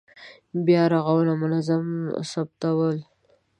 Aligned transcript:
بیا 0.65 0.83
رغونه 0.93 1.33
منظم 1.41 1.85
ثبتول. 2.31 2.97